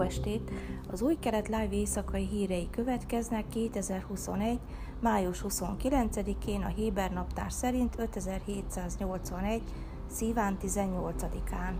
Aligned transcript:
Estét! 0.00 0.50
Az 0.90 1.02
új 1.02 1.16
keret 1.20 1.48
live 1.48 1.68
éjszakai 1.70 2.26
hírei 2.26 2.68
következnek 2.70 3.48
2021. 3.48 4.58
május 5.00 5.44
29-én 5.48 6.62
a 6.62 6.66
Héber 6.66 7.10
naptár 7.10 7.52
szerint 7.52 7.98
5781. 7.98 9.62
szíván 10.06 10.56
18-án. 10.62 11.72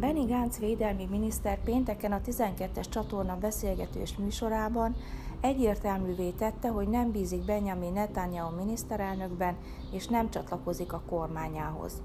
Benny 0.00 0.26
Gantz 0.26 0.58
védelmi 0.58 1.06
miniszter 1.10 1.60
pénteken 1.64 2.12
a 2.12 2.20
12-es 2.20 2.88
csatorna 2.88 3.38
beszélgetős 3.38 4.16
műsorában 4.16 4.96
egyértelművé 5.40 6.30
tette, 6.30 6.68
hogy 6.68 6.88
nem 6.88 7.10
bízik 7.10 7.44
Benjamin 7.44 7.92
Netanyahu 7.92 8.56
miniszterelnökben, 8.56 9.56
és 9.92 10.06
nem 10.06 10.30
csatlakozik 10.30 10.92
a 10.92 11.02
kormányához. 11.08 12.02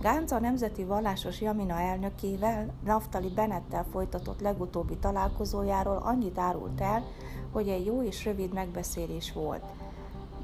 Gánc 0.00 0.30
a 0.30 0.40
Nemzeti 0.40 0.84
Vallásos 0.84 1.40
Jamina 1.40 1.80
elnökével, 1.80 2.74
Naftali 2.84 3.28
Bennettel 3.28 3.86
folytatott 3.90 4.40
legutóbbi 4.40 4.96
találkozójáról 4.96 5.96
annyit 5.96 6.38
árult 6.38 6.80
el, 6.80 7.04
hogy 7.52 7.68
egy 7.68 7.86
jó 7.86 8.02
és 8.02 8.24
rövid 8.24 8.52
megbeszélés 8.52 9.32
volt– 9.32 9.64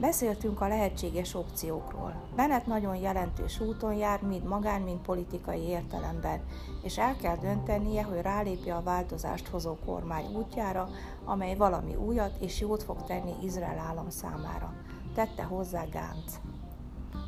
Beszéltünk 0.01 0.61
a 0.61 0.69
lehetséges 0.69 1.35
opciókról. 1.35 2.15
Bennett 2.37 2.67
nagyon 2.67 2.97
jelentős 2.97 3.61
úton 3.61 3.95
jár, 3.95 4.23
mind 4.23 4.45
magán, 4.45 4.81
mind 4.81 5.01
politikai 5.01 5.61
értelemben, 5.61 6.41
és 6.83 6.99
el 6.99 7.17
kell 7.17 7.37
döntenie, 7.37 8.03
hogy 8.03 8.21
rálépje 8.21 8.75
a 8.75 8.83
változást 8.83 9.49
hozó 9.49 9.77
kormány 9.87 10.35
útjára, 10.35 10.89
amely 11.25 11.57
valami 11.57 11.95
újat 11.95 12.37
és 12.41 12.61
jót 12.61 12.83
fog 12.83 13.05
tenni 13.05 13.33
Izrael 13.43 13.79
állam 13.79 14.11
számára. 14.11 14.75
Tette 15.15 15.43
hozzá 15.43 15.85
Gánc. 15.85 16.41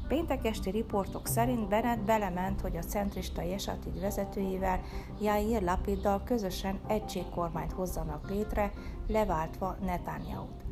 Péntek 0.08 0.44
esti 0.44 0.70
riportok 0.70 1.26
szerint 1.26 1.68
Bennett 1.68 2.00
belement, 2.00 2.60
hogy 2.60 2.76
a 2.76 2.82
centrista 2.82 3.42
Jesatid 3.42 4.00
vezetőjével, 4.00 4.80
Jair 5.20 5.62
Lapiddal 5.62 6.22
közösen 6.24 6.80
egységkormányt 6.86 7.72
hozzanak 7.72 8.30
létre, 8.30 8.72
leváltva 9.06 9.76
Netanyahu-t. 9.84 10.65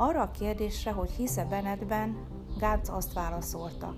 Arra 0.00 0.20
a 0.20 0.30
kérdésre, 0.30 0.90
hogy 0.90 1.10
hisze 1.10 1.44
Benedben, 1.44 2.16
Gánc 2.58 2.88
azt 2.88 3.12
válaszolta, 3.12 3.94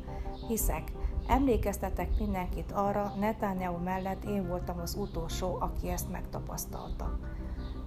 hiszek, 0.49 0.93
emlékeztetek 1.27 2.19
mindenkit 2.19 2.73
arra, 2.73 3.13
Netanyahu 3.19 3.83
mellett 3.83 4.25
én 4.25 4.47
voltam 4.47 4.79
az 4.79 4.95
utolsó, 4.95 5.57
aki 5.61 5.89
ezt 5.89 6.11
megtapasztalta. 6.11 7.19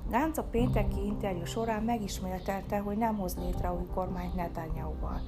Gánc 0.09 0.37
a 0.37 0.43
pénteki 0.43 1.05
interjú 1.05 1.45
során 1.45 1.83
megismételte, 1.83 2.77
hogy 2.77 2.97
nem 2.97 3.17
hoz 3.17 3.37
létre 3.37 3.71
új 3.71 3.85
kormányt 3.93 4.35
Netanyahu-val. 4.35 5.21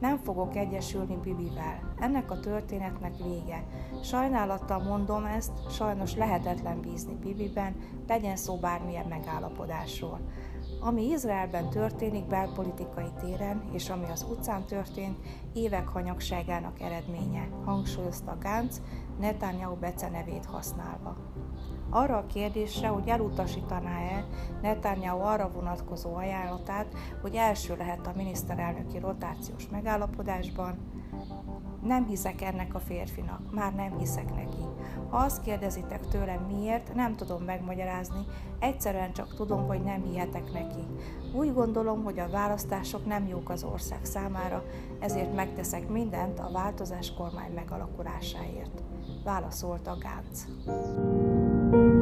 Nem 0.00 0.16
fogok 0.16 0.56
egyesülni 0.56 1.16
Bibivel. 1.22 1.94
Ennek 1.98 2.30
a 2.30 2.40
történetnek 2.40 3.16
vége. 3.16 3.64
Sajnálattal 4.02 4.78
mondom 4.78 5.24
ezt, 5.24 5.70
sajnos 5.70 6.16
lehetetlen 6.16 6.80
bízni 6.80 7.14
Bibiben, 7.14 7.76
legyen 8.06 8.36
szó 8.36 8.56
bármilyen 8.56 9.06
megállapodásról. 9.06 10.20
Ami 10.84 11.02
Izraelben 11.02 11.68
történik 11.70 12.26
belpolitikai 12.26 13.08
téren, 13.20 13.62
és 13.72 13.90
ami 13.90 14.04
az 14.10 14.26
utcán 14.30 14.64
történt, 14.64 15.18
évek 15.52 15.88
hanyagságának 15.88 16.80
eredménye, 16.80 17.48
hangsúlyozta 17.64 18.36
Gánc, 18.40 18.80
Netanyahu 19.20 19.74
becenevét 19.74 20.44
használva. 20.44 21.16
Arra 21.90 22.16
a 22.16 22.26
kérdésre, 22.26 22.88
hogy 22.88 23.08
elutasítaná-e 23.08 24.26
Netanyahu 24.62 25.20
arra 25.20 25.50
vonatkozó 25.50 26.14
ajánlatát, 26.14 26.94
hogy 27.20 27.34
első 27.34 27.76
lehet 27.76 28.06
a 28.06 28.12
miniszterelnöki 28.16 28.98
rotációs 28.98 29.68
megállapodásban, 29.68 30.78
nem 31.82 32.06
hiszek 32.06 32.42
ennek 32.42 32.74
a 32.74 32.78
férfinak, 32.78 33.52
már 33.52 33.74
nem 33.74 33.98
hiszek 33.98 34.34
neki. 34.34 34.71
Azt 35.14 35.42
kérdezitek 35.42 36.08
tőlem 36.08 36.42
miért, 36.42 36.94
nem 36.94 37.16
tudom 37.16 37.42
megmagyarázni, 37.42 38.24
egyszerűen 38.58 39.12
csak 39.12 39.34
tudom, 39.34 39.66
hogy 39.66 39.82
nem 39.82 40.02
hihetek 40.02 40.52
neki. 40.52 40.86
Úgy 41.34 41.52
gondolom, 41.54 42.04
hogy 42.04 42.18
a 42.18 42.28
választások 42.30 43.06
nem 43.06 43.26
jók 43.26 43.50
az 43.50 43.64
ország 43.64 44.04
számára, 44.04 44.64
ezért 45.00 45.34
megteszek 45.34 45.88
mindent 45.88 46.38
a 46.38 46.50
változás 46.52 47.14
kormány 47.14 47.52
megalakulásáért. 47.54 48.82
Válaszolta 49.24 49.96
Gánc. 50.00 50.44
A 51.72 52.01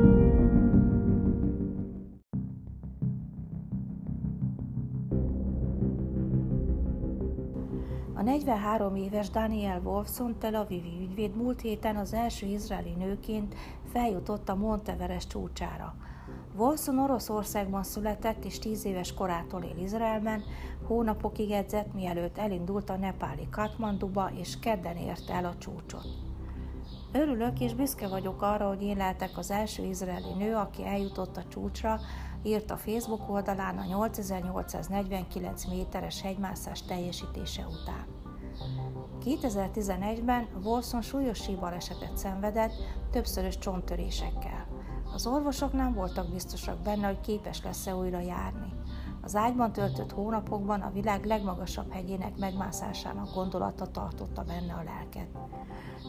43 8.50 8.96
éves 8.96 9.30
Daniel 9.30 9.80
Wolfson 9.84 10.38
Tel 10.38 10.54
Avivi 10.54 10.98
ügyvéd 11.00 11.36
múlt 11.36 11.60
héten 11.60 11.96
az 11.96 12.12
első 12.12 12.46
izraeli 12.46 12.94
nőként 12.98 13.54
feljutott 13.92 14.48
a 14.48 14.54
Monteveres 14.54 15.26
csúcsára. 15.26 15.94
Wolfson 16.56 16.98
Oroszországban 16.98 17.82
született 17.82 18.44
és 18.44 18.58
10 18.58 18.84
éves 18.84 19.14
korától 19.14 19.62
él 19.62 19.82
Izraelben, 19.82 20.42
hónapokig 20.86 21.50
edzett, 21.50 21.94
mielőtt 21.94 22.38
elindult 22.38 22.90
a 22.90 22.96
nepáli 22.96 23.48
Katmanduba, 23.50 24.30
és 24.34 24.58
kedden 24.58 24.96
érte 24.96 25.32
el 25.32 25.44
a 25.44 25.56
csúcsot. 25.58 26.06
Örülök 27.12 27.60
és 27.60 27.74
büszke 27.74 28.08
vagyok 28.08 28.42
arra, 28.42 28.68
hogy 28.68 28.82
én 28.82 28.96
lehetek 28.96 29.38
az 29.38 29.50
első 29.50 29.84
izraeli 29.84 30.32
nő, 30.38 30.54
aki 30.54 30.86
eljutott 30.86 31.36
a 31.36 31.44
csúcsra, 31.48 32.00
írt 32.42 32.70
a 32.70 32.76
Facebook 32.76 33.30
oldalán 33.30 33.78
a 33.78 33.84
8849 33.84 35.64
méteres 35.66 36.20
hegymászás 36.22 36.82
teljesítése 36.82 37.66
után. 37.66 38.19
2011-ben 39.24 40.48
Wolson 40.62 41.02
súlyos 41.02 41.38
síbalesetet 41.38 42.16
szenvedett, 42.16 42.72
többszörös 43.10 43.58
csonttörésekkel. 43.58 44.66
Az 45.14 45.26
orvosok 45.26 45.72
nem 45.72 45.94
voltak 45.94 46.30
biztosak 46.30 46.78
benne, 46.78 47.06
hogy 47.06 47.20
képes 47.20 47.62
lesz-e 47.62 47.96
újra 47.96 48.20
járni. 48.20 48.72
Az 49.22 49.36
ágyban 49.36 49.72
töltött 49.72 50.12
hónapokban 50.12 50.80
a 50.80 50.90
világ 50.90 51.24
legmagasabb 51.24 51.92
hegyének 51.92 52.36
megmászásának 52.38 53.34
gondolata 53.34 53.86
tartotta 53.86 54.42
benne 54.42 54.72
a 54.72 54.82
lelket. 54.82 55.28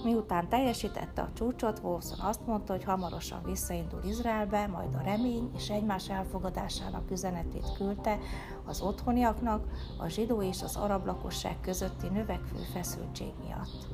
Miután 0.03 0.49
teljesítette 0.49 1.21
a 1.21 1.29
csúcsot, 1.33 1.79
Wolfson 1.83 2.19
azt 2.19 2.45
mondta, 2.45 2.73
hogy 2.73 2.83
hamarosan 2.83 3.43
visszaindul 3.43 4.03
Izraelbe, 4.03 4.67
majd 4.67 4.95
a 4.95 5.01
remény 5.01 5.51
és 5.55 5.69
egymás 5.69 6.09
elfogadásának 6.09 7.11
üzenetét 7.11 7.73
küldte 7.77 8.17
az 8.65 8.81
otthoniaknak 8.81 9.65
a 9.97 10.07
zsidó 10.07 10.41
és 10.41 10.61
az 10.61 10.75
arab 10.75 11.05
lakosság 11.05 11.59
közötti 11.61 12.07
növekvő 12.07 12.59
feszültség 12.73 13.33
miatt. 13.43 13.87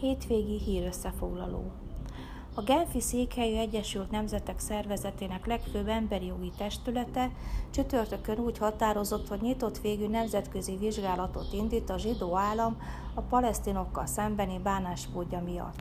Hétvégi 0.00 0.58
hírösszefoglaló 0.58 1.72
a 2.54 2.62
Genfi 2.62 3.00
székhelyű 3.00 3.56
Egyesült 3.56 4.10
Nemzetek 4.10 4.58
Szervezetének 4.58 5.46
legfőbb 5.46 5.88
emberi 5.88 6.26
jogi 6.26 6.52
testülete 6.56 7.30
csütörtökön 7.70 8.38
úgy 8.38 8.58
határozott, 8.58 9.28
hogy 9.28 9.40
nyitott 9.40 9.78
végű 9.78 10.08
nemzetközi 10.08 10.76
vizsgálatot 10.76 11.52
indít 11.52 11.90
a 11.90 11.98
zsidó 11.98 12.36
állam 12.36 12.76
a 13.14 13.20
palesztinokkal 13.20 14.06
szembeni 14.06 14.58
bánásmódja 14.58 15.40
miatt. 15.40 15.78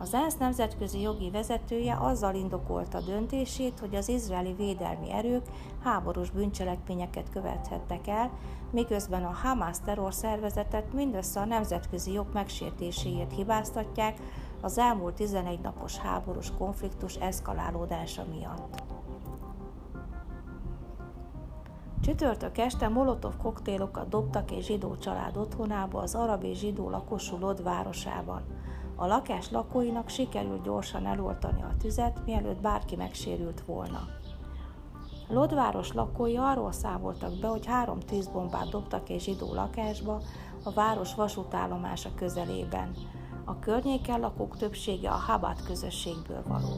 Az 0.00 0.14
ENSZ 0.14 0.36
nemzetközi 0.36 1.00
jogi 1.00 1.30
vezetője 1.30 1.96
azzal 2.00 2.34
indokolta 2.34 3.00
döntését, 3.00 3.78
hogy 3.78 3.94
az 3.94 4.08
izraeli 4.08 4.52
védelmi 4.52 5.12
erők 5.12 5.42
háborús 5.82 6.30
bűncselekményeket 6.30 7.30
követhettek 7.30 8.06
el, 8.06 8.30
miközben 8.70 9.24
a 9.24 9.36
Hamas 9.42 9.76
terrorszervezetet 9.84 10.92
mindössze 10.92 11.40
a 11.40 11.44
nemzetközi 11.44 12.12
jog 12.12 12.26
megsértéséért 12.32 13.34
hibáztatják, 13.34 14.18
az 14.60 14.78
elmúlt 14.78 15.14
11 15.14 15.60
napos 15.60 15.96
háborús 15.96 16.52
konfliktus 16.58 17.14
eszkalálódása 17.14 18.24
miatt. 18.36 18.82
Csütörtök 22.00 22.58
este 22.58 22.88
molotov 22.88 23.36
koktélokat 23.36 24.08
dobtak 24.08 24.50
egy 24.50 24.64
zsidó 24.64 24.96
család 24.96 25.36
otthonába 25.36 26.00
az 26.00 26.14
arab 26.14 26.44
és 26.44 26.58
zsidó 26.58 26.90
lakosú 26.90 27.38
Lod 27.38 27.62
városában. 27.62 28.42
A 29.00 29.06
lakás 29.06 29.50
lakóinak 29.50 30.08
sikerült 30.08 30.62
gyorsan 30.62 31.06
eloltani 31.06 31.62
a 31.62 31.76
tüzet, 31.78 32.24
mielőtt 32.24 32.60
bárki 32.60 32.96
megsérült 32.96 33.62
volna. 33.66 34.08
Lodváros 35.28 35.92
lakói 35.92 36.36
arról 36.36 36.72
számoltak 36.72 37.38
be, 37.40 37.48
hogy 37.48 37.66
három 37.66 38.00
tűzbombát 38.00 38.68
dobtak 38.68 39.08
egy 39.08 39.20
zsidó 39.20 39.54
lakásba 39.54 40.20
a 40.62 40.70
város 40.70 41.14
vasútállomása 41.14 42.10
közelében. 42.14 42.94
A 43.44 43.58
környéken 43.58 44.20
lakók 44.20 44.56
többsége 44.56 45.10
a 45.10 45.22
Habát 45.26 45.64
közösségből 45.64 46.42
való. 46.46 46.76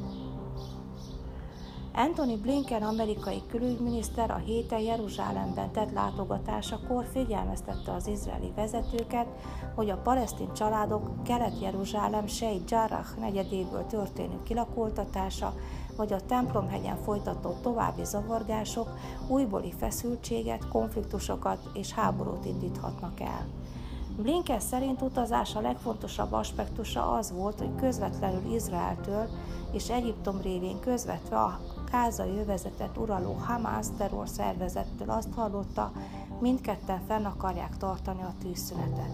Anthony 1.92 2.40
Blinken 2.40 2.82
amerikai 2.82 3.42
külügyminiszter 3.48 4.30
a 4.30 4.36
héten 4.36 4.80
Jeruzsálemben 4.80 5.72
tett 5.72 5.92
látogatásakor 5.92 7.06
figyelmeztette 7.12 7.92
az 7.92 8.06
izraeli 8.06 8.52
vezetőket, 8.56 9.26
hogy 9.74 9.90
a 9.90 9.96
palesztin 9.96 10.52
családok 10.52 11.22
Kelet-Jeruzsálem 11.22 12.26
Seit 12.26 12.70
Jarrah 12.70 13.16
negyedéből 13.20 13.86
történő 13.86 14.42
kilakoltatása 14.42 15.54
vagy 15.96 16.12
a 16.12 16.26
templomhegyen 16.26 16.96
folytatott 16.96 17.62
további 17.62 18.04
zavargások 18.04 18.88
újbóli 19.28 19.72
feszültséget, 19.78 20.68
konfliktusokat 20.68 21.58
és 21.74 21.92
háborút 21.92 22.44
indíthatnak 22.44 23.20
el. 23.20 23.46
Blinken 24.16 24.60
szerint 24.60 25.02
utazása 25.02 25.60
legfontosabb 25.60 26.32
aspektusa 26.32 27.10
az 27.10 27.32
volt, 27.32 27.58
hogy 27.58 27.74
közvetlenül 27.80 28.54
Izraeltől 28.54 29.28
és 29.72 29.90
Egyiptom 29.90 30.40
révén 30.40 30.80
közvetve 30.80 31.36
a 31.36 31.60
kázai 31.90 32.38
övezetet 32.38 32.96
uraló 32.96 33.32
Hamas 33.32 33.86
terrorszervezettől 33.98 35.10
azt 35.10 35.34
hallotta, 35.34 35.92
mindketten 36.40 37.00
fenn 37.06 37.24
akarják 37.24 37.76
tartani 37.76 38.22
a 38.22 38.34
tűzszünetet. 38.42 39.10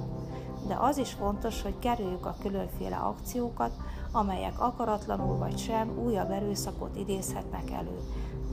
De 0.66 0.76
az 0.80 0.98
is 0.98 1.12
fontos, 1.12 1.62
hogy 1.62 1.78
kerüljük 1.78 2.26
a 2.26 2.36
különféle 2.40 2.96
akciókat, 2.96 3.72
amelyek 4.12 4.60
akaratlanul 4.60 5.36
vagy 5.36 5.58
sem 5.58 5.98
újabb 6.04 6.30
erőszakot 6.30 6.96
idézhetnek 6.96 7.70
elő, 7.70 8.00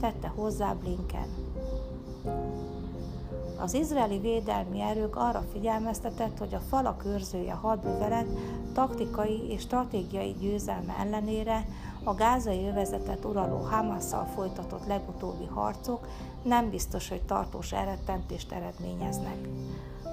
tette 0.00 0.28
hozzá 0.28 0.72
Blinken. 0.72 1.43
Az 3.64 3.74
izraeli 3.74 4.18
védelmi 4.18 4.80
erők 4.80 5.16
arra 5.16 5.44
figyelmeztetett, 5.52 6.38
hogy 6.38 6.54
a 6.54 6.62
falak 6.68 7.04
őrzője 7.04 7.52
hadművelet 7.52 8.26
taktikai 8.72 9.50
és 9.50 9.60
stratégiai 9.60 10.34
győzelme 10.40 10.96
ellenére 10.98 11.66
a 12.02 12.14
gázai 12.14 12.66
övezetet 12.68 13.24
uraló 13.24 13.56
Hamasszal 13.56 14.24
folytatott 14.24 14.86
legutóbbi 14.86 15.44
harcok 15.44 16.08
nem 16.42 16.70
biztos, 16.70 17.08
hogy 17.08 17.22
tartós 17.22 17.72
elrettentést 17.72 18.52
eredményeznek. 18.52 19.48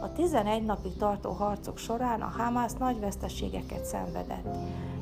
A 0.02 0.14
11 0.14 0.66
napig 0.66 0.98
tartó 0.98 1.32
harcok 1.32 1.78
során 1.78 2.22
a 2.22 2.34
Hamas 2.38 2.72
nagy 2.74 3.00
veszteségeket 3.00 3.86
szenvedett. 3.86 4.58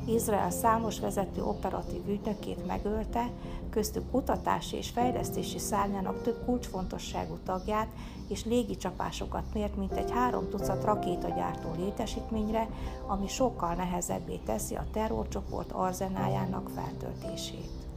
Izrael 0.06 0.50
számos 0.50 1.00
vezető 1.00 1.42
operatív 1.42 2.08
ügynökét 2.08 2.66
megölte, 2.66 3.30
köztük 3.70 4.10
kutatási 4.10 4.76
és 4.76 4.88
fejlesztési 4.88 5.58
szárnyának 5.58 6.22
több 6.22 6.44
kulcsfontosságú 6.44 7.38
tagját 7.44 7.88
és 8.28 8.44
légicsapásokat 8.44 9.44
mért, 9.54 9.76
mint 9.76 9.92
egy 9.92 10.10
három 10.10 10.48
tucat 10.48 10.84
rakétagyártó 10.84 11.68
létesítményre, 11.76 12.68
ami 13.06 13.28
sokkal 13.28 13.74
nehezebbé 13.74 14.36
teszi 14.44 14.74
a 14.74 14.86
terrorcsoport 14.92 15.72
arzenájának 15.72 16.70
feltöltését. 16.74 17.89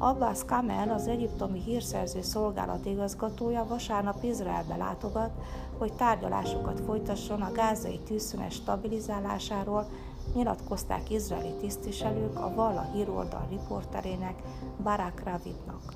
Abbas 0.00 0.44
Kamel, 0.44 0.90
az 0.90 1.06
egyiptomi 1.06 1.60
hírszerző 1.60 2.22
szolgálat 2.22 2.86
igazgatója 2.86 3.66
vasárnap 3.68 4.22
Izraelbe 4.22 4.76
látogat, 4.76 5.30
hogy 5.78 5.92
tárgyalásokat 5.92 6.80
folytasson 6.80 7.42
a 7.42 7.52
gázai 7.52 7.98
tűzszünet 7.98 8.50
stabilizálásáról, 8.50 9.88
nyilatkozták 10.34 11.10
izraeli 11.10 11.54
tisztviselők 11.60 12.38
a 12.38 12.54
Valla 12.54 12.86
híroldal 12.92 13.46
riporterének 13.50 14.42
Barak 14.82 15.22
Ravidnak. 15.24 15.92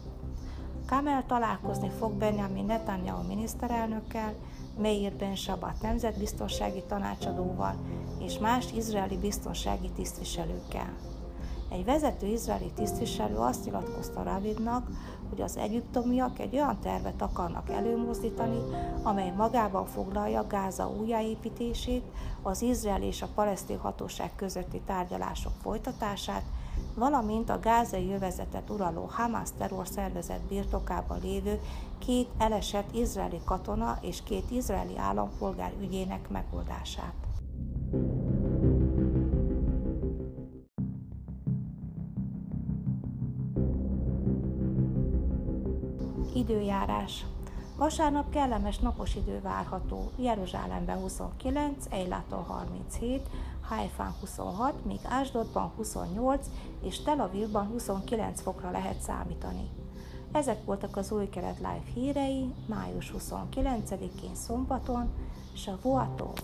Kamel 0.87 1.25
találkozni 1.27 1.91
fog 1.99 2.13
Benjamin 2.13 2.65
Netanyahu 2.65 3.27
miniszterelnökkel, 3.27 4.35
Meir 4.79 5.13
Ben 5.13 5.35
Sabat 5.35 5.83
nemzetbiztonsági 5.83 6.83
tanácsadóval 6.89 7.75
és 8.19 8.39
más 8.39 8.73
izraeli 8.73 9.17
biztonsági 9.17 9.91
tisztviselőkkel. 9.91 11.12
Egy 11.73 11.85
vezető 11.85 12.27
izraeli 12.27 12.71
tisztviselő 12.75 13.37
azt 13.37 13.65
nyilatkozta 13.65 14.23
Ravidnak, 14.23 14.87
hogy 15.29 15.41
az 15.41 15.57
egyiptomiak 15.57 16.39
egy 16.39 16.55
olyan 16.55 16.79
tervet 16.81 17.23
akarnak 17.23 17.71
előmozdítani, 17.71 18.59
amely 19.03 19.33
magában 19.37 19.87
foglalja 19.87 20.47
Gáza 20.47 20.91
újjáépítését, 20.91 22.03
az 22.43 22.63
izrael 22.63 23.03
és 23.03 23.23
a 23.23 23.29
palesztin 23.35 23.79
hatóság 23.79 24.31
közötti 24.37 24.81
tárgyalások 24.87 25.53
folytatását, 25.63 26.43
valamint 26.95 27.51
a 27.51 27.61
gázai 27.61 28.07
jövezetet 28.07 28.71
uraló 28.71 29.09
Hamas 29.11 29.49
terrorszervezet 29.59 30.41
birtokában 30.49 31.19
lévő 31.23 31.61
két 31.99 32.29
elesett 32.39 32.95
izraeli 32.95 33.41
katona 33.45 33.99
és 34.01 34.23
két 34.23 34.51
izraeli 34.51 34.99
állampolgár 34.99 35.73
ügyének 35.81 36.29
megoldását. 36.29 37.32
Időjárás 46.35 47.25
Vasárnap 47.77 48.31
kellemes 48.31 48.79
napos 48.79 49.15
idő 49.15 49.41
várható. 49.41 50.11
Jeruzsálemben 50.17 50.99
29, 50.99 51.87
Eiláton 51.91 52.43
37, 52.43 53.29
Haifán 53.61 54.15
26, 54.21 54.85
míg 54.85 54.99
Ásdodban 55.03 55.73
28 55.77 56.47
és 56.83 57.03
Tel 57.03 57.21
Avivban 57.21 57.67
29 57.67 58.41
fokra 58.41 58.71
lehet 58.71 59.01
számítani. 59.01 59.69
Ezek 60.33 60.65
voltak 60.65 60.97
az 60.97 61.13
új 61.13 61.29
keret 61.29 61.57
live 61.57 61.83
hírei 61.95 62.55
május 62.67 63.13
29-én 63.19 64.35
szombaton, 64.35 65.11
Shavuatov. 65.55 66.35